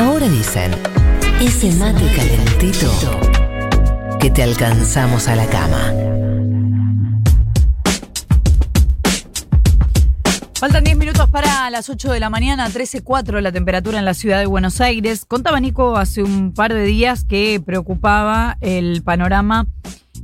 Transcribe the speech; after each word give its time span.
Ahora 0.00 0.26
dicen, 0.30 0.72
ese 1.42 1.70
mate 1.72 2.06
calentito 2.16 2.90
que 4.18 4.30
te 4.30 4.42
alcanzamos 4.42 5.28
a 5.28 5.36
la 5.36 5.44
cama. 5.44 5.92
Faltan 10.54 10.84
10 10.84 10.96
minutos 10.96 11.28
para 11.28 11.68
las 11.68 11.90
8 11.90 12.12
de 12.12 12.20
la 12.20 12.30
mañana, 12.30 12.70
13.4 12.70 13.42
la 13.42 13.52
temperatura 13.52 13.98
en 13.98 14.06
la 14.06 14.14
ciudad 14.14 14.38
de 14.38 14.46
Buenos 14.46 14.80
Aires. 14.80 15.26
Contaba 15.26 15.60
Nico 15.60 15.98
hace 15.98 16.22
un 16.22 16.54
par 16.54 16.72
de 16.72 16.84
días 16.84 17.24
que 17.24 17.62
preocupaba 17.64 18.56
el 18.62 19.02
panorama 19.02 19.66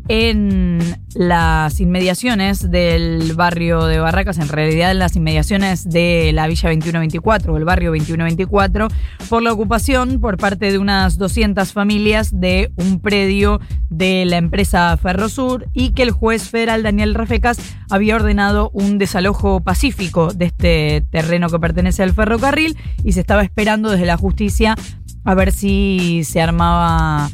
en 0.08 0.78
las 1.14 1.80
inmediaciones 1.80 2.70
del 2.70 3.32
barrio 3.34 3.86
de 3.86 3.98
Barracas, 3.98 4.38
en 4.38 4.48
realidad 4.48 4.90
en 4.90 4.98
las 4.98 5.16
inmediaciones 5.16 5.88
de 5.88 6.30
la 6.32 6.46
Villa 6.46 6.68
2124 6.68 7.52
o 7.52 7.56
el 7.56 7.64
barrio 7.64 7.90
2124, 7.90 8.88
por 9.28 9.42
la 9.42 9.52
ocupación 9.52 10.20
por 10.20 10.36
parte 10.36 10.70
de 10.70 10.78
unas 10.78 11.18
200 11.18 11.72
familias 11.72 12.38
de 12.38 12.70
un 12.76 13.00
predio 13.00 13.60
de 13.88 14.24
la 14.26 14.36
empresa 14.36 14.96
Ferrosur 14.96 15.68
y 15.72 15.90
que 15.90 16.02
el 16.02 16.10
juez 16.10 16.48
federal 16.48 16.82
Daniel 16.82 17.14
Rafecas 17.14 17.58
había 17.90 18.16
ordenado 18.16 18.70
un 18.72 18.98
desalojo 18.98 19.60
pacífico 19.60 20.32
de 20.32 20.46
este 20.46 21.04
terreno 21.10 21.48
que 21.48 21.58
pertenece 21.58 22.02
al 22.02 22.12
ferrocarril 22.12 22.76
y 23.04 23.12
se 23.12 23.20
estaba 23.20 23.42
esperando 23.42 23.90
desde 23.90 24.06
la 24.06 24.16
justicia 24.16 24.76
a 25.24 25.34
ver 25.34 25.52
si 25.52 26.22
se 26.24 26.40
armaba 26.40 27.28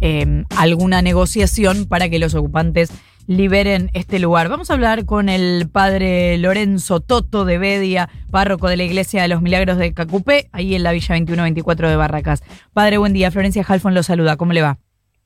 Em, 0.00 0.44
alguna 0.56 1.02
negociación 1.02 1.86
para 1.86 2.08
que 2.08 2.18
los 2.18 2.34
ocupantes 2.34 2.92
liberen 3.26 3.90
este 3.94 4.18
lugar. 4.18 4.48
Vamos 4.48 4.70
a 4.70 4.74
hablar 4.74 5.04
con 5.04 5.28
el 5.28 5.68
padre 5.70 6.38
Lorenzo 6.38 7.00
Toto 7.00 7.44
de 7.44 7.58
Bedia, 7.58 8.08
párroco 8.30 8.68
de 8.68 8.76
la 8.76 8.84
Iglesia 8.84 9.22
de 9.22 9.28
los 9.28 9.42
Milagros 9.42 9.76
de 9.76 9.92
Cacupé, 9.92 10.48
ahí 10.52 10.74
en 10.74 10.82
la 10.82 10.92
Villa 10.92 11.14
2124 11.14 11.90
de 11.90 11.96
Barracas. 11.96 12.42
Padre, 12.72 12.98
buen 12.98 13.12
día. 13.12 13.30
Florencia 13.30 13.64
Halfon 13.66 13.94
lo 13.94 14.02
saluda. 14.02 14.36
¿Cómo 14.36 14.52
le 14.52 14.62
va? 14.62 14.78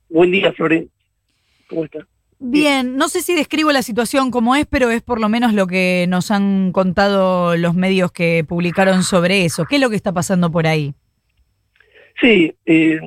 Buen 0.09 0.31
día, 0.31 0.51
Florencia. 0.51 0.91
¿Cómo 1.67 1.85
está? 1.85 1.99
Bien, 2.39 2.97
no 2.97 3.07
sé 3.07 3.21
si 3.21 3.35
describo 3.35 3.71
la 3.71 3.83
situación 3.83 4.31
como 4.31 4.55
es, 4.55 4.65
pero 4.65 4.89
es 4.89 5.01
por 5.01 5.21
lo 5.21 5.29
menos 5.29 5.53
lo 5.53 5.65
que 5.65 6.07
nos 6.09 6.29
han 6.29 6.73
contado 6.73 7.55
los 7.55 7.73
medios 7.73 8.11
que 8.11 8.43
publicaron 8.45 9.03
sobre 9.03 9.45
eso. 9.45 9.65
¿Qué 9.65 9.75
es 9.75 9.81
lo 9.81 9.89
que 9.89 9.95
está 9.95 10.11
pasando 10.11 10.51
por 10.51 10.67
ahí? 10.67 10.93
Sí, 12.19 12.53
eh, 12.65 12.99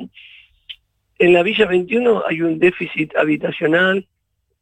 en 1.18 1.32
la 1.32 1.42
Villa 1.42 1.66
21 1.66 2.24
hay 2.26 2.42
un 2.42 2.58
déficit 2.58 3.16
habitacional 3.16 4.06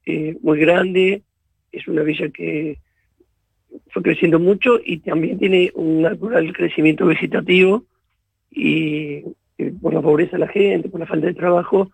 eh, 0.06 0.36
muy 0.42 0.58
grande, 0.58 1.22
es 1.72 1.88
una 1.88 2.02
villa 2.02 2.28
que 2.28 2.78
fue 3.91 4.02
creciendo 4.02 4.38
mucho 4.38 4.78
y 4.84 4.98
también 4.98 5.38
tiene 5.38 5.72
un 5.75 6.02
natural 6.02 6.52
crecimiento 6.52 7.06
vegetativo 7.06 7.84
y 8.50 9.25
eh, 9.58 9.72
por 9.80 9.94
la 9.94 10.02
pobreza 10.02 10.32
de 10.32 10.47
la 10.47 10.48
gente, 10.48 10.88
por 10.88 11.00
la 11.00 11.06
falta 11.06 11.27
de 11.27 11.34
trabajo, 11.34 11.91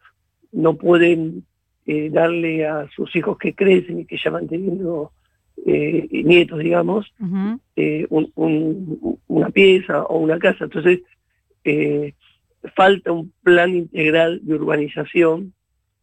no 0.52 0.74
pueden 0.74 1.44
eh, 1.86 2.10
darle 2.10 2.66
a 2.66 2.88
sus 2.94 3.14
hijos 3.16 3.38
que 3.38 3.54
crecen 3.54 4.00
y 4.00 4.04
que 4.04 4.18
ya 4.18 4.30
van 4.30 4.48
teniendo 4.48 5.12
nietos, 5.62 6.58
digamos, 6.58 7.12
una 7.76 9.50
pieza 9.50 10.04
o 10.04 10.18
una 10.18 10.38
casa. 10.38 10.64
Entonces, 10.64 11.00
falta 12.74 13.12
un 13.12 13.32
plan 13.42 13.74
integral 13.74 14.40
de 14.42 14.54
urbanización 14.54 15.52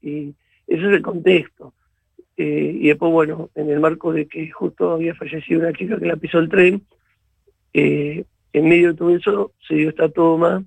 y 0.02 0.34
ese 0.68 0.86
es 0.88 0.94
el 0.94 1.02
contexto. 1.02 1.74
Eh, 2.36 2.78
y 2.82 2.88
después, 2.88 3.12
bueno, 3.12 3.50
en 3.56 3.70
el 3.70 3.80
marco 3.80 4.14
de 4.14 4.28
que 4.28 4.50
justo 4.52 4.92
había 4.92 5.16
fallecido 5.16 5.62
una 5.62 5.74
chica 5.74 6.00
que 6.00 6.06
la 6.06 6.18
pisó 6.18 6.40
el 6.40 6.50
tren, 6.50 6.84
eh, 7.74 8.26
en 8.54 8.70
medio 8.70 8.90
de 8.90 8.98
todo 8.98 9.16
eso 9.16 9.54
se 9.68 9.76
dio 9.76 9.90
esta 9.90 10.10
toma, 10.10 10.64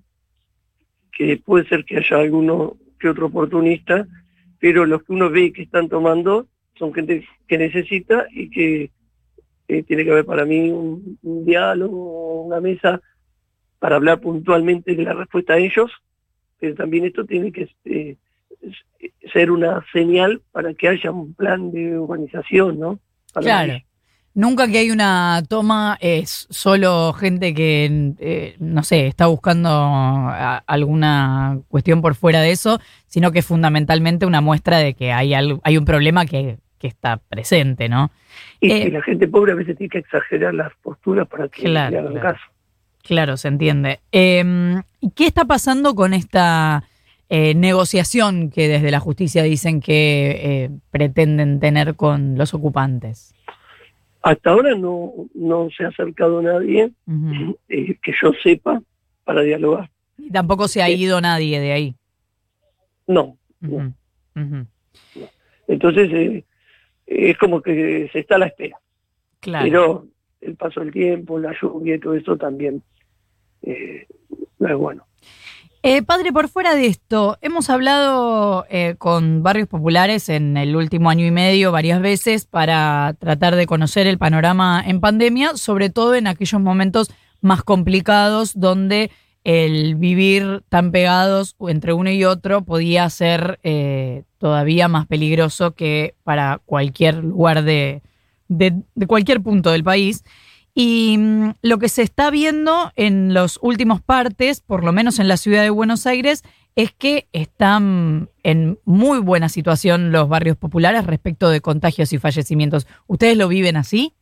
que 1.13 1.37
puede 1.37 1.69
ser 1.69 1.85
que 1.85 1.99
haya 1.99 2.19
alguno 2.19 2.77
que 2.99 3.09
otro 3.09 3.27
oportunista, 3.27 4.07
pero 4.59 4.85
los 4.85 5.03
que 5.03 5.13
uno 5.13 5.31
ve 5.31 5.53
que 5.53 5.63
están 5.63 5.89
tomando 5.89 6.47
son 6.77 6.93
gente 6.93 7.25
que 7.47 7.59
necesita 7.59 8.27
y 8.31 8.51
que 8.51 8.91
eh, 9.69 9.83
tiene 9.85 10.05
que 10.05 10.11
haber 10.11 10.25
para 10.25 10.45
mí 10.45 10.71
un, 10.71 11.19
un 11.23 11.45
diálogo, 11.45 12.43
una 12.43 12.61
mesa 12.61 13.01
para 13.81 13.97
hablar 13.97 14.21
puntualmente 14.21 14.95
de 14.95 15.03
la 15.03 15.15
respuesta 15.15 15.55
a 15.55 15.59
ellos, 15.59 15.91
pero 16.61 16.75
también 16.77 17.07
esto 17.07 17.25
tiene 17.25 17.51
que 17.51 17.69
eh, 17.87 18.17
ser 19.33 19.51
una 19.51 19.85
señal 19.93 20.43
para 20.53 20.75
que 20.75 20.89
haya 20.89 21.11
un 21.11 21.35
plan 21.35 21.73
de 21.73 21.99
urbanización, 21.99 22.79
¿no? 22.79 23.01
claro. 23.35 23.75
Nunca 24.33 24.69
que 24.69 24.79
hay 24.79 24.93
una 24.93 25.43
toma 25.49 25.99
es 26.01 26.47
solo 26.51 27.13
gente 27.15 27.53
que, 27.53 28.15
eh, 28.21 28.55
no 28.61 28.85
sé, 28.85 29.09
está 29.09 29.27
buscando 29.27 29.69
alguna 30.67 31.59
cuestión 31.67 32.01
por 32.01 32.15
fuera 32.15 32.41
de 32.41 32.53
eso, 32.53 32.79
sino 33.09 33.33
que 33.33 33.41
es 33.41 33.47
fundamentalmente 33.47 34.27
una 34.27 34.41
muestra 34.41 34.79
de 34.79 34.95
que 34.95 35.11
hay, 35.11 35.35
hay 35.35 35.77
un 35.77 35.85
problema 35.85 36.27
que, 36.27 36.59
está 36.81 37.19
presente, 37.19 37.89
¿no? 37.89 38.11
Y 38.61 38.69
que 38.69 38.83
eh, 38.85 38.91
la 38.91 39.03
gente 39.03 39.27
pobre 39.29 39.53
a 39.53 39.57
veces 39.57 39.77
tiene 39.77 39.91
que 39.91 39.99
exagerar 39.99 40.55
las 40.55 40.73
posturas 40.77 41.29
para 41.29 41.49
que 41.49 41.69
le 41.69 41.79
hagan 41.79 42.15
caso. 42.15 42.41
Claro, 43.03 43.37
se 43.37 43.49
entiende. 43.49 44.01
¿Y 44.13 45.11
qué 45.11 45.27
está 45.27 45.45
pasando 45.45 45.95
con 45.95 46.15
esta 46.15 46.85
eh, 47.29 47.55
negociación 47.55 48.51
que 48.51 48.69
desde 48.69 48.91
la 48.91 49.01
justicia 49.01 49.43
dicen 49.43 49.81
que 49.81 50.41
eh, 50.43 50.71
pretenden 50.91 51.61
tener 51.61 51.95
con 51.95 52.37
los 52.37 52.53
ocupantes? 52.55 53.35
Hasta 54.23 54.51
ahora 54.51 54.75
no, 54.75 55.13
no 55.35 55.69
se 55.71 55.85
ha 55.85 55.89
acercado 55.89 56.43
nadie 56.43 56.91
eh, 57.69 57.97
que 58.03 58.13
yo 58.21 58.33
sepa 58.43 58.83
para 59.25 59.43
dialogar. 59.43 59.89
Y 60.19 60.31
tampoco 60.31 60.69
se 60.69 60.83
ha 60.83 60.91
ido 60.91 61.21
nadie 61.21 61.61
de 61.61 61.73
ahí. 61.73 61.95
No. 63.07 63.39
Entonces 65.67 66.45
es 67.07 67.39
como 67.39 67.63
que 67.63 68.11
se 68.13 68.19
está 68.19 68.35
a 68.35 68.39
la 68.39 68.47
espera. 68.47 68.77
Claro. 69.41 69.65
Pero 69.65 70.07
el 70.41 70.57
paso 70.57 70.81
del 70.81 70.93
tiempo, 70.93 71.39
la 71.39 71.55
lluvia 71.61 71.97
y 71.97 72.01
todo 72.01 72.15
eso 72.15 72.37
también 72.37 72.83
eh, 73.63 74.07
no 74.59 74.69
es 74.69 74.77
bueno. 74.77 75.05
Eh, 75.83 76.03
padre, 76.03 76.31
por 76.31 76.49
fuera 76.49 76.75
de 76.75 76.87
esto, 76.87 77.39
hemos 77.41 77.71
hablado 77.71 78.67
eh, 78.69 78.97
con 78.99 79.43
barrios 79.43 79.67
populares 79.67 80.29
en 80.29 80.59
el 80.59 80.77
último 80.77 81.09
año 81.09 81.25
y 81.25 81.31
medio 81.31 81.73
varias 81.73 82.03
veces 82.03 82.45
para 82.45 83.15
tratar 83.19 83.57
de 83.57 83.67
conocer 83.67 84.07
el 84.07 84.19
panorama 84.19 84.83
en 84.87 85.01
pandemia, 85.01 85.57
sobre 85.57 85.89
todo 85.89 86.15
en 86.15 86.27
aquellos 86.27 86.61
momentos 86.61 87.11
más 87.41 87.63
complicados 87.63 88.61
donde 88.61 89.11
el 89.43 89.95
vivir 89.95 90.63
tan 90.69 90.93
pegados 90.93 91.57
entre 91.61 91.95
uno 91.95 92.11
y 92.11 92.25
otro 92.25 92.63
podía 92.63 93.09
ser 93.09 93.59
todavía 94.37 94.87
más 94.89 95.07
peligroso 95.07 95.71
que 95.71 96.15
para 96.25 96.61
cualquier 96.67 97.25
lugar 97.25 97.63
de, 97.63 98.03
de, 98.51 98.83
cualquier 99.07 99.41
punto 99.41 99.71
del 99.71 99.85
país. 99.85 100.25
Y 100.75 101.17
mm, 101.19 101.51
lo 101.63 101.79
que 101.79 101.89
se 101.89 102.03
está 102.03 102.31
viendo 102.31 102.93
en 102.97 103.33
los 103.33 103.59
últimos 103.63 104.03
partes, 104.03 104.61
por 104.61 104.85
lo 104.85 104.93
menos 104.93 105.19
en 105.19 105.29
la 105.29 105.37
ciudad 105.37 105.63
de 105.63 105.71
Buenos 105.71 106.07
Aires, 106.07 106.43
es 106.77 106.93
que 106.93 107.27
están 107.33 108.29
en 108.43 108.79
muy 108.85 109.19
buena 109.19 109.49
situación 109.49 110.13
los 110.13 110.29
barrios 110.29 110.57
populares 110.57 111.07
respecto 111.07 111.49
de 111.49 111.61
contagios 111.61 112.13
y 112.13 112.19
fallecimientos. 112.19 112.87
¿Ustedes 113.07 113.37
lo 113.37 113.49
viven 113.49 113.77
así? 113.77 114.15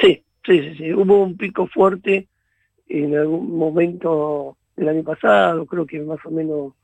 Sí, 0.00 0.24
sí, 0.44 0.60
sí, 0.60 0.74
sí. 0.76 0.92
Hubo 0.92 1.22
un 1.22 1.36
pico 1.36 1.66
fuerte 1.66 2.28
en 2.88 3.16
algún 3.16 3.56
momento 3.56 4.56
del 4.76 4.88
año 4.88 5.02
pasado, 5.02 5.64
creo 5.66 5.86
que 5.86 6.00
más 6.00 6.18
o 6.24 6.30
menos 6.30 6.74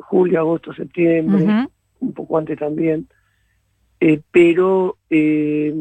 julio, 0.00 0.40
agosto, 0.40 0.72
septiembre, 0.74 1.68
un 2.00 2.12
poco 2.12 2.38
antes 2.38 2.58
también. 2.58 3.08
Eh, 4.00 4.20
pero 4.30 4.96
eh, 5.10 5.74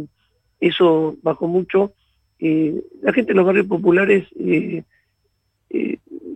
eso 0.59 1.15
bajó 1.21 1.47
mucho. 1.47 1.93
Eh, 2.39 2.81
la 3.01 3.13
gente 3.13 3.33
de 3.33 3.37
los 3.37 3.45
barrios 3.45 3.67
populares 3.67 4.27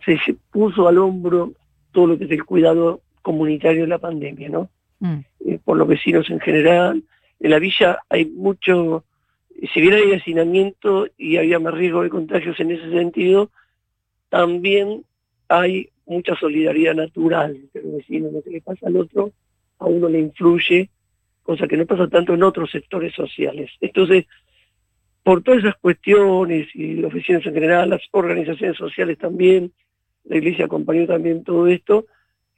se 0.06 0.34
puso 0.52 0.88
al 0.88 0.98
hombro 0.98 1.54
todo 1.92 2.08
lo 2.08 2.18
que 2.18 2.26
es 2.26 2.32
el 2.32 2.46
cuidado 2.46 3.02
comunitario 3.22 3.82
de 3.82 3.88
la 3.88 4.00
pandemia, 4.00 4.50
¿no? 4.50 4.70
Mm. 5.00 5.20
por 5.64 5.78
los 5.78 5.88
vecinos 5.88 6.30
en 6.30 6.40
general. 6.42 7.04
En 7.40 7.52
la 7.52 7.60
villa 7.60 8.00
hay 8.10 8.26
mucho, 8.26 9.06
si 9.74 9.80
bien 9.80 9.94
hay 9.94 10.12
hacinamiento 10.12 11.08
y 11.18 11.38
había 11.38 11.60
más 11.60 11.74
riesgo 11.74 12.04
de 12.04 12.10
contagios 12.10 12.60
en 12.60 12.72
ese 12.72 12.90
sentido, 12.90 13.50
también 14.30 15.06
hay 15.48 15.90
mucha 16.06 16.36
solidaridad 16.36 16.96
natural 16.96 17.56
entre 17.56 17.84
los 17.84 17.94
vecinos, 17.98 18.34
lo 18.34 18.42
que 18.42 18.50
le 18.50 18.62
pasa 18.62 18.88
al 18.88 18.98
otro 18.98 19.32
a 19.80 19.86
uno 19.86 20.10
le 20.10 20.20
influye 20.20 20.90
cosa 21.50 21.68
que 21.68 21.78
no 21.78 21.88
pasa 21.88 22.08
tanto 22.08 22.36
en 22.36 22.44
otros 22.44 22.70
sectores 22.70 23.12
sociales. 23.16 23.72
Entonces, 23.82 24.28
por 25.24 25.42
todas 25.42 25.62
esas 25.62 25.76
cuestiones 25.78 26.68
y 26.76 26.94
los 26.94 27.12
vecinos 27.12 27.44
en 27.44 27.56
general, 27.56 27.90
las 27.90 28.02
organizaciones 28.12 28.78
sociales 28.78 29.18
también, 29.18 29.72
la 30.26 30.38
iglesia 30.38 30.66
acompañó 30.66 31.08
también 31.08 31.44
todo 31.44 31.66
esto, 31.66 32.06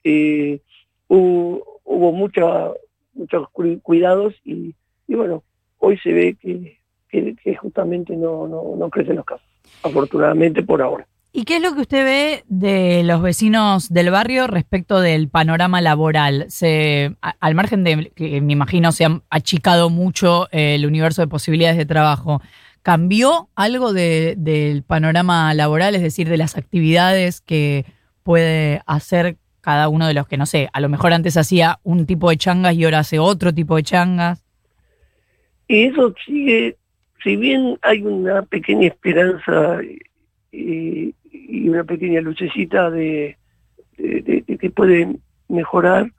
eh, 0.03 0.59
hubo, 1.07 2.11
mucha, 2.11 2.71
muchos 3.13 3.47
cuidados 3.81 4.35
y, 4.43 4.75
bueno, 5.07 5.41
hoy 5.77 5.97
se 5.99 6.11
ve 6.11 6.35
que, 6.35 7.55
justamente 7.55 8.17
no, 8.17 8.45
no, 8.45 8.75
no 8.75 8.89
crecen 8.89 9.15
los 9.15 9.25
casos, 9.25 9.47
afortunadamente 9.83 10.63
por 10.63 10.81
ahora. 10.81 11.07
¿Y 11.33 11.45
qué 11.45 11.55
es 11.55 11.61
lo 11.61 11.73
que 11.73 11.81
usted 11.81 12.03
ve 12.03 12.43
de 12.49 13.03
los 13.05 13.21
vecinos 13.21 13.87
del 13.87 14.11
barrio 14.11 14.47
respecto 14.47 14.99
del 14.99 15.29
panorama 15.29 15.79
laboral? 15.79 16.45
Se, 16.49 17.15
al 17.21 17.55
margen 17.55 17.85
de 17.85 18.11
que 18.13 18.41
me 18.41 18.51
imagino 18.51 18.91
se 18.91 19.05
ha 19.05 19.21
achicado 19.29 19.89
mucho 19.89 20.49
el 20.51 20.85
universo 20.85 21.21
de 21.21 21.29
posibilidades 21.29 21.77
de 21.77 21.85
trabajo, 21.85 22.41
¿cambió 22.83 23.47
algo 23.55 23.93
del 23.93 24.83
panorama 24.85 25.53
laboral, 25.53 25.95
es 25.95 26.01
decir, 26.01 26.27
de 26.27 26.35
las 26.35 26.57
actividades 26.57 27.39
que 27.39 27.85
puede 28.23 28.81
hacer 28.85 29.37
cada 29.61 29.87
uno 29.87 30.07
de 30.07 30.13
los 30.13 30.27
que, 30.27 30.35
no 30.35 30.45
sé, 30.45 30.69
a 30.73 30.81
lo 30.81 30.89
mejor 30.89 31.13
antes 31.13 31.37
hacía 31.37 31.79
un 31.83 32.05
tipo 32.05 32.29
de 32.29 32.35
changas 32.35 32.75
y 32.75 32.83
ahora 32.83 32.99
hace 32.99 33.19
otro 33.19 33.53
tipo 33.53 33.77
de 33.77 33.83
changas? 33.83 34.43
Y 35.69 35.83
eso 35.83 36.13
sigue, 36.25 36.75
si 37.23 37.37
bien 37.37 37.79
hay 37.83 38.01
una 38.01 38.41
pequeña 38.41 38.87
esperanza 38.87 39.79
y, 41.31 41.69
una 41.69 41.83
pequeña 41.83 42.21
lucecita 42.21 42.89
de, 42.89 43.37
que 43.97 44.69
puede 44.69 45.15
mejorar, 45.47 46.11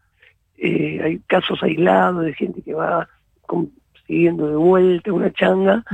eh, 0.58 1.00
hay 1.02 1.18
casos 1.26 1.62
aislados 1.62 2.24
de 2.24 2.34
gente 2.34 2.62
que 2.62 2.74
va 2.74 3.08
consiguiendo 3.42 4.48
de 4.48 4.56
vuelta 4.56 5.12
una 5.12 5.32
changa, 5.32 5.84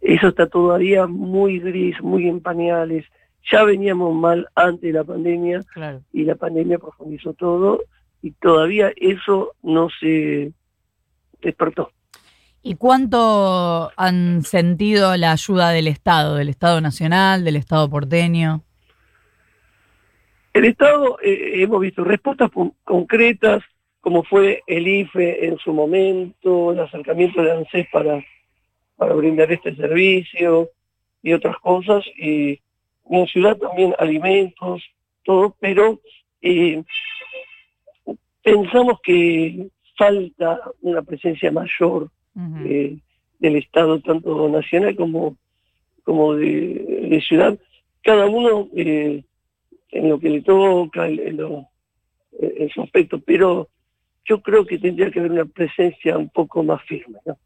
eso 0.00 0.28
está 0.28 0.46
todavía 0.46 1.06
muy 1.06 1.58
gris, 1.58 2.00
muy 2.02 2.28
en 2.28 2.40
pañales. 2.40 3.04
Ya 3.50 3.62
veníamos 3.62 4.14
mal 4.14 4.48
antes 4.54 4.82
de 4.82 4.92
la 4.92 5.04
pandemia 5.04 5.60
y 6.12 6.24
la 6.24 6.34
pandemia 6.34 6.78
profundizó 6.78 7.32
todo 7.34 7.80
y 8.22 8.32
todavía 8.32 8.92
eso 8.96 9.52
no 9.62 9.88
se 10.00 10.52
despertó. 11.40 11.92
¿Y 12.68 12.74
cuánto 12.74 13.92
han 13.96 14.42
sentido 14.42 15.16
la 15.16 15.30
ayuda 15.30 15.70
del 15.70 15.86
Estado, 15.86 16.34
del 16.34 16.48
Estado 16.48 16.80
Nacional, 16.80 17.44
del 17.44 17.54
Estado 17.54 17.88
porteño? 17.88 18.64
El 20.52 20.64
Estado, 20.64 21.16
eh, 21.22 21.62
hemos 21.62 21.80
visto 21.80 22.02
respuestas 22.02 22.50
concretas, 22.82 23.62
como 24.00 24.24
fue 24.24 24.64
el 24.66 24.88
IFE 24.88 25.46
en 25.46 25.58
su 25.58 25.72
momento, 25.72 26.72
el 26.72 26.80
acercamiento 26.80 27.40
de 27.40 27.52
ANSES 27.52 27.86
para, 27.92 28.24
para 28.96 29.14
brindar 29.14 29.52
este 29.52 29.76
servicio 29.76 30.68
y 31.22 31.34
otras 31.34 31.58
cosas, 31.58 32.04
y 32.18 32.60
en 33.08 33.26
ciudad 33.28 33.56
también 33.58 33.94
alimentos, 33.96 34.82
todo, 35.22 35.54
pero 35.60 36.00
eh, 36.42 36.82
pensamos 38.42 38.98
que 39.04 39.68
falta 39.96 40.58
una 40.80 41.02
presencia 41.02 41.52
mayor 41.52 42.10
eh, 42.64 42.98
del 43.38 43.56
Estado, 43.56 44.00
tanto 44.00 44.48
nacional 44.48 44.94
como, 44.96 45.36
como 46.04 46.34
de, 46.34 47.22
ciudad, 47.26 47.58
cada 48.02 48.26
uno 48.26 48.68
eh, 48.76 49.24
en 49.90 50.08
lo 50.08 50.18
que 50.18 50.30
le 50.30 50.42
toca, 50.42 51.08
en, 51.08 51.38
su 52.74 52.82
aspecto, 52.82 53.18
pero 53.20 53.68
yo 54.24 54.42
creo 54.42 54.66
que 54.66 54.78
tendría 54.78 55.10
que 55.10 55.20
haber 55.20 55.32
una 55.32 55.44
presencia 55.46 56.18
un 56.18 56.28
poco 56.28 56.62
más 56.62 56.82
firme. 56.82 57.18
¿no? 57.24 57.38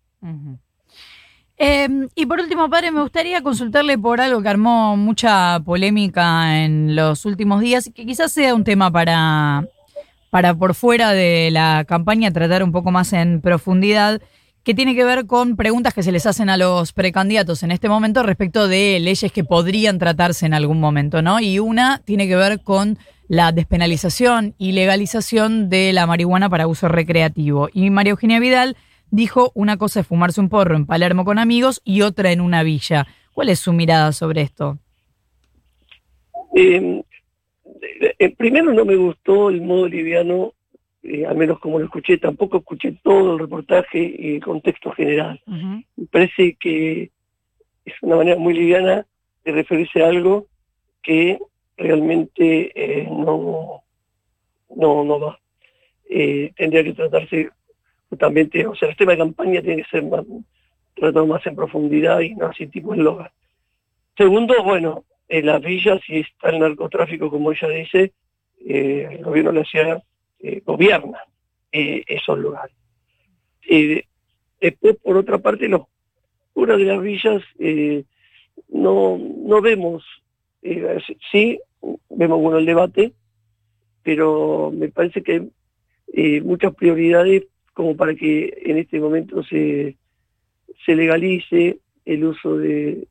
Em, 1.63 2.09
y 2.15 2.25
por 2.25 2.41
último, 2.41 2.71
padre, 2.71 2.91
me 2.91 3.03
gustaría 3.03 3.43
consultarle 3.43 3.99
por 3.99 4.19
algo 4.23 4.41
que 4.41 4.49
armó 4.49 4.97
mucha 4.97 5.61
polémica 5.61 6.65
en 6.65 6.97
los 6.97 7.27
últimos 7.27 7.61
días 7.61 7.87
y 7.87 7.93
que 7.93 8.07
quizás 8.07 8.33
sea 8.33 8.55
un 8.55 8.65
tema 8.65 8.91
para, 8.91 9.69
para 10.31 10.55
por 10.55 10.75
fuera 10.75 11.11
de 11.13 11.51
la 11.51 11.85
campaña 11.87 12.33
tratar 12.33 12.63
un 12.63 12.73
poco 12.73 12.91
más 12.91 13.13
en 13.13 13.43
profundidad, 13.43 14.23
que 14.63 14.75
tiene 14.75 14.95
que 14.95 15.05
ver 15.05 15.27
con 15.27 15.57
preguntas 15.57 15.95
que 15.95 16.03
se 16.03 16.13
les 16.13 16.27
hacen 16.27 16.51
a 16.51 16.57
los 16.57 16.93
precandidatos 16.93 17.63
en 17.63 17.71
este 17.71 17.89
momento 17.89 18.23
respecto 18.23 18.69
de 18.69 18.99
leyes 19.01 19.33
que 19.33 19.45
podrían 19.45 19.99
tratarse 19.99 20.47
en 20.47 20.55
algún 20.55 20.81
momento, 20.81 21.23
¿no? 21.23 21.41
Y 21.41 21.59
una 21.59 22.03
tiene 22.05 22.29
que 22.29 22.37
ver 22.37 22.61
con 22.61 22.99
la 23.29 23.53
despenalización 23.53 24.55
y 24.59 24.73
legalización 24.73 25.71
de 25.71 25.93
la 25.93 26.07
marihuana 26.07 26.51
para 26.51 26.67
uso 26.67 26.89
recreativo. 26.89 27.69
Y 27.73 27.91
María 27.91 28.11
Eugenia 28.11 28.41
Vidal 28.41 28.77
dijo 29.11 29.53
una 29.55 29.77
cosa 29.77 30.01
es 30.01 30.07
fumarse 30.07 30.41
un 30.41 30.49
porro 30.49 30.77
en 30.77 30.87
Palermo 30.87 31.25
con 31.25 31.39
amigos 31.39 31.81
y 31.85 32.03
otra 32.03 32.33
en 32.33 32.41
una 32.41 32.63
villa. 32.63 33.07
¿Cuál 33.33 33.49
es 33.49 33.61
su 33.61 33.73
mirada 33.73 34.13
sobre 34.13 34.43
esto? 34.43 34.79
Eh, 36.55 37.03
primero 38.37 38.73
no 38.73 38.85
me 38.85 38.97
gustó 38.97 39.49
el 39.49 39.63
modo 39.63 39.87
liviano, 39.89 40.53
eh, 41.03 41.27
al 41.27 41.37
menos 41.37 41.59
como 41.59 41.79
lo 41.79 41.85
escuché, 41.87 42.19
tampoco 42.19 42.59
escuché 42.59 42.99
todo 43.03 43.35
el 43.35 43.39
reportaje 43.39 43.99
y 44.19 44.37
el 44.37 44.45
contexto 44.45 44.93
general. 44.93 45.41
Me 45.47 46.07
parece 46.11 46.57
que 46.61 47.11
es 47.85 47.95
una 48.03 48.17
manera 48.17 48.39
muy 48.39 48.55
liviana 48.55 49.07
de 49.45 49.53
referirse 49.53 50.03
a 50.03 50.09
algo 50.09 50.47
que 51.03 51.39
realmente 51.77 52.73
eh, 52.75 53.09
no, 53.11 53.83
no, 54.77 55.05
no 55.05 55.21
va. 55.21 55.41
tendría 56.57 56.85
que 56.85 56.93
tratarse 56.93 57.51
justamente, 58.11 58.67
o 58.67 58.75
sea, 58.75 58.89
el 58.89 58.97
tema 58.97 59.13
de 59.13 59.19
campaña 59.19 59.63
tiene 59.63 59.83
que 59.83 59.89
ser 59.89 60.05
más, 60.05 60.25
tratado 60.95 61.27
más 61.27 61.47
en 61.47 61.57
profundidad 61.57 62.21
y 62.21 62.35
no 62.35 62.47
así 62.47 62.67
tipo 62.67 62.93
eslogan. 62.93 63.31
Segundo, 64.17 64.63
bueno, 64.63 65.05
en 65.29 65.47
las 65.47 65.63
villas, 65.63 66.01
si 66.05 66.19
está 66.19 66.51
el 66.51 66.59
narcotráfico, 66.59 67.31
como 67.31 67.53
ella 67.53 67.69
dice, 67.69 68.13
eh, 68.67 69.09
el 69.13 69.25
gobierno 69.25 69.53
de 69.53 69.61
la 69.61 69.65
ciudad 69.65 70.03
eh, 70.43 70.63
gobierna 70.65 71.19
eh, 71.73 72.03
esos 72.07 72.39
lugares. 72.39 72.75
después, 74.61 74.97
por 74.97 75.17
otra 75.17 75.39
parte, 75.39 75.69
los 75.69 75.83
curas 76.53 76.79
de 76.79 76.85
las 76.85 77.03
villas 77.03 77.43
no, 78.69 79.19
no 79.19 79.61
vemos, 79.61 80.05
sí, 81.31 81.61
vemos 82.11 82.41
bueno 82.41 82.59
el 82.59 82.67
debate, 82.67 83.13
pero 84.03 84.73
me 84.75 84.89
parece 84.89 85.23
que 85.23 85.51
hay 86.17 86.41
muchas 86.41 86.75
prioridades 86.75 87.45
como 87.73 87.97
para 87.97 88.15
que 88.15 88.63
en 88.65 88.79
este 88.79 89.01
momento 89.01 89.43
se, 89.45 89.97
se 90.85 90.95
legalice 90.95 91.79
el 92.05 92.25
uso 92.25 92.57
de, 92.57 93.07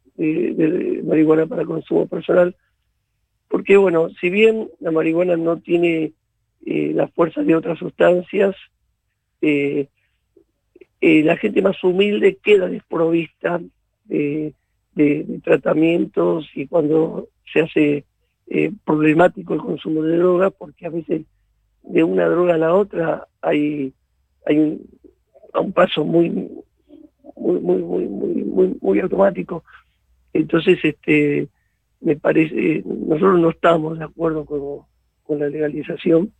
marihuana 1.03 1.45
para 1.45 1.65
consumo 1.65 2.07
personal, 2.07 2.55
porque 3.47 3.77
bueno, 3.77 4.09
si 4.19 4.29
bien 4.29 4.69
la 4.79 4.91
marihuana 4.91 5.37
no 5.37 5.57
tiene 5.57 6.13
eh, 6.65 6.91
la 6.94 7.07
fuerza 7.07 7.41
de 7.41 7.56
otras 7.56 7.79
sustancias, 7.79 8.56
eh, 9.41 9.88
eh, 11.01 11.23
la 11.23 11.38
gente 11.38 11.61
más 11.61 11.81
humilde 11.83 12.38
queda 12.41 12.67
desprovista 12.67 13.61
de, 14.06 14.53
tratamientos 15.44 16.50
y 16.56 16.67
cuando 16.67 17.29
se 17.53 17.61
hace 17.61 18.06
problemático 18.83 19.53
el 19.53 19.61
consumo 19.61 20.03
de 20.03 20.17
drogas, 20.17 20.51
porque 20.57 20.85
a 20.88 20.89
veces 20.89 21.22
de 21.84 22.03
una 22.03 22.25
droga 22.25 22.55
a 22.55 22.57
la 22.57 22.74
otra 22.74 23.25
hay 23.41 23.93
hay 24.45 24.57
un, 24.57 24.89
un 25.53 25.72
paso 25.72 26.03
muy 26.03 26.29
muy 27.36 27.60
muy 27.60 27.81
muy 27.81 28.05
muy 28.43 28.77
muy, 28.81 29.00
automático. 29.00 29.63
Entonces 30.34 30.79
este 30.84 31.48
me 32.01 32.15
parece 32.15 32.84
nosotros 32.86 33.39
no 33.39 33.50
estamos 33.50 33.98
de 33.98 34.05
acuerdo 34.05 34.45
con, 34.45 35.39
la 35.39 35.48
legalización 35.48 36.34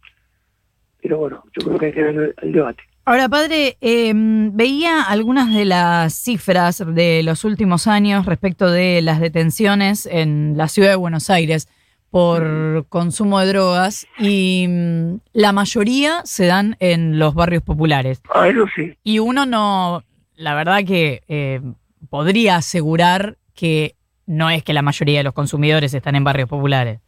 pero 1.02 1.18
bueno 1.18 1.44
yo 1.58 1.66
creo 1.66 1.80
que 1.80 1.86
hay 1.88 1.94
que 1.94 2.04
ver 2.04 2.36
el, 2.42 2.52
debate 2.52 2.84
Ahora, 3.06 3.28
padre, 3.28 3.76
em, 3.82 4.56
veía 4.56 5.02
algunas 5.02 5.52
de 5.52 5.66
las 5.66 6.14
cifras 6.14 6.84
de 6.86 7.24
los 7.24 7.44
últimos 7.44 7.88
años 7.88 8.28
respecto 8.28 8.70
de 8.70 9.02
las 9.02 9.20
detenciones 9.20 10.06
en 10.06 10.54
la 10.56 10.68
ciudad 10.68 10.90
de 10.90 10.96
Buenos 10.96 11.32
Aires 11.32 11.68
por 12.12 12.86
consumo 12.90 13.40
de 13.40 13.48
drogas 13.48 14.08
y 14.20 14.68
mm, 14.68 15.20
la 15.34 15.54
mayoría 15.54 16.22
se 16.26 16.46
dan 16.46 16.76
en 16.80 17.18
los 17.18 17.34
barrios 17.34 17.64
populares. 17.64 18.22
Ah, 18.34 18.48
eso 18.48 18.66
sí. 18.76 18.96
Y 19.04 19.20
uno 19.20 19.48
no, 19.48 20.04
la 20.36 20.56
verdad 20.56 20.84
que 20.86 21.24
eh, 21.28 21.62
podría 22.10 22.58
asegurar 22.58 23.38
que 23.54 23.96
no 24.26 24.50
es 24.50 24.64
que 24.64 24.74
la 24.74 24.82
mayoría 24.82 25.20
de 25.20 25.24
los 25.24 25.34
consumidores 25.34 25.94
están 25.94 26.16
en 26.16 26.24
barrios 26.24 26.50
populares. 26.50 27.00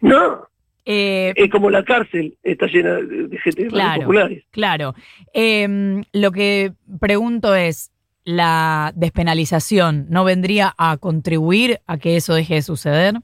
No. 0.00 0.47
Eh, 0.90 1.34
es 1.36 1.50
como 1.50 1.68
la 1.68 1.84
cárcel, 1.84 2.38
está 2.42 2.66
llena 2.66 2.94
de 2.94 3.38
gente 3.44 3.68
barrios 3.68 4.06
populares. 4.06 4.44
Claro. 4.52 4.94
Eh, 5.34 6.00
lo 6.14 6.32
que 6.32 6.72
pregunto 6.98 7.54
es, 7.54 7.92
¿la 8.24 8.92
despenalización 8.96 10.06
no 10.08 10.24
vendría 10.24 10.72
a 10.78 10.96
contribuir 10.96 11.80
a 11.86 11.98
que 11.98 12.16
eso 12.16 12.32
deje 12.32 12.54
de 12.54 12.62
suceder? 12.62 13.16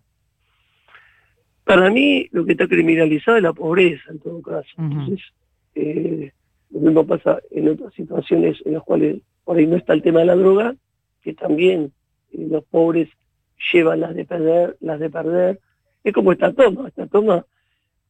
Para 1.65 1.89
mí 1.89 2.29
lo 2.33 2.45
que 2.45 2.53
está 2.53 2.69
criminalizado 2.69 3.39
es 3.39 3.43
la 3.43 3.55
pobreza 3.55 4.11
en 4.11 4.19
todo 4.19 4.43
caso. 4.43 4.69
Entonces, 4.77 5.21
eh, 5.75 6.33
lo 6.69 6.81
mismo 6.81 7.07
pasa 7.07 7.39
en 7.51 7.71
otras 7.71 7.95
situaciones 7.95 8.59
en 8.67 8.75
las 8.75 8.83
cuales 8.83 9.23
por 9.43 9.57
ahí 9.57 9.67
no 9.67 9.77
está 9.77 9.95
el 9.95 10.03
tema 10.03 10.21
de 10.21 10.27
la 10.27 10.37
droga, 10.37 10.75
que 11.23 11.33
también 11.33 11.93
eh, 12.31 12.47
los 12.47 12.63
pobres 12.65 13.09
llevan 13.73 14.01
las 14.01 14.15
de 14.15 14.27
perder, 14.27 14.77
las 14.81 15.01
de 15.01 15.09
perder. 15.09 15.61
Es 16.03 16.13
como 16.13 16.31
esta 16.31 16.53
toma, 16.53 16.89
esta 16.89 17.07
toma 17.07 17.47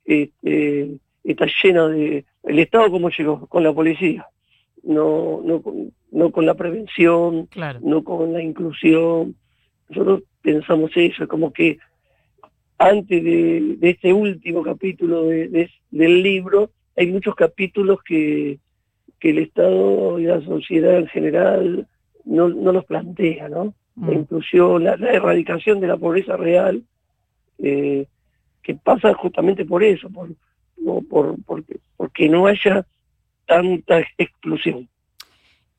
este, 0.05 0.97
está 1.23 1.47
llena 1.63 1.89
de... 1.89 2.25
El 2.43 2.59
Estado 2.59 2.91
cómo 2.91 3.09
llegó, 3.11 3.47
con 3.47 3.63
la 3.63 3.73
policía, 3.73 4.27
no, 4.83 5.41
no, 5.43 5.63
con, 5.63 5.93
no 6.13 6.31
con 6.31 6.45
la 6.45 6.55
prevención, 6.55 7.49
no 7.81 8.05
con 8.05 8.33
la 8.33 8.43
inclusión. 8.43 9.35
Nosotros 9.89 10.23
pensamos 10.43 10.91
eso, 10.95 11.27
como 11.27 11.53
que 11.53 11.79
antes 12.79 13.25
de, 13.25 13.79
este 13.81 14.13
último 14.13 14.63
capítulo 14.63 15.25
del 15.25 16.23
libro, 16.23 16.71
hay 16.97 17.11
muchos 17.11 17.35
capítulos 17.35 17.99
que, 18.05 18.59
el 19.21 19.39
Estado 19.39 20.19
y 20.19 20.25
la 20.25 20.43
sociedad 20.43 20.99
en 20.99 21.07
general 21.07 21.89
no, 22.27 22.47
los 22.47 22.85
plantea, 22.85 23.49
¿no? 23.49 23.73
La 23.97 24.09
mm. 24.09 24.13
inclusión, 24.13 24.85
la, 24.85 24.93
erradicación 24.97 25.81
de 25.81 25.87
la 25.87 25.97
pobreza 25.97 26.37
real, 26.37 26.83
eh, 27.59 28.07
que 28.65 28.75
pasa 28.75 29.15
justamente 29.15 29.65
por 29.65 29.85
eso, 29.85 30.09
por, 30.11 30.29
por, 31.07 31.37
porque 31.97 32.29
no 32.29 32.47
haya 32.47 32.85
tanta 33.47 34.01
exclusión. 34.19 34.89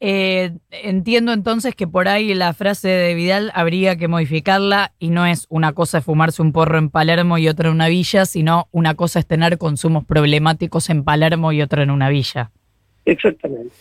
Eh, 0.01 0.51
entiendo 0.70 1.32
entonces 1.34 1.74
que 1.74 1.88
por 1.88 2.08
ahí 2.08 2.34
la 2.34 2.54
frase 2.54 2.89
de 2.89 3.15
Vidal 3.15 3.51
habría 3.56 3.96
que 3.96 4.08
modificarla 4.08 4.94
y 5.00 5.10
no 5.10 5.25
es 5.25 5.48
una 5.50 5.74
cosa 5.74 6.00
es 6.00 6.06
fumarse 6.06 6.42
un 6.42 6.51
porro 6.51 6.77
en 6.77 6.89
Palermo 6.89 7.38
y 7.38 7.48
otra 7.48 7.70
en 7.70 7.75
una 7.75 7.88
villa, 7.88 8.25
sino 8.25 8.68
una 8.72 8.96
cosa 8.96 9.20
es 9.20 9.25
tener 9.25 9.58
consumos 9.58 10.06
problemáticos 10.06 10.89
en 10.89 11.04
Palermo 11.04 11.54
y 11.54 11.62
otra 11.62 11.82
en 11.82 11.92
una 11.92 12.10
villa. 12.10 12.51
Exactamente. 13.06 13.74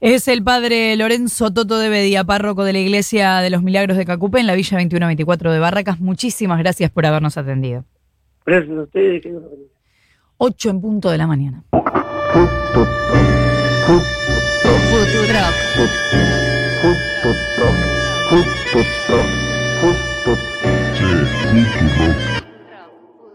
Es 0.00 0.28
el 0.28 0.44
padre 0.44 0.94
Lorenzo 0.96 1.52
Toto 1.52 1.78
de 1.78 1.88
Bedía, 1.88 2.24
párroco 2.24 2.62
de 2.64 2.74
la 2.74 2.78
Iglesia 2.78 3.38
de 3.38 3.48
los 3.48 3.62
Milagros 3.62 3.96
de 3.96 4.04
Cacupe 4.04 4.38
en 4.38 4.46
la 4.46 4.54
Villa 4.54 4.76
2124 4.76 5.50
de 5.50 5.58
Barracas. 5.58 5.98
Muchísimas 5.98 6.58
gracias 6.58 6.90
por 6.90 7.06
habernos 7.06 7.38
atendido. 7.38 7.84
Gracias 8.46 8.76
a 8.76 8.82
ustedes. 8.82 9.24
8 10.36 10.70
en 10.70 10.80
punto 10.80 11.10
de 11.10 11.18
la 11.18 11.26
mañana. 11.26 11.64
Futurock. 14.90 15.54